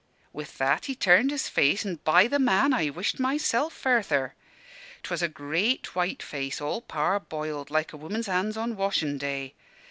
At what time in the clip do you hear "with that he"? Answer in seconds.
0.33-0.95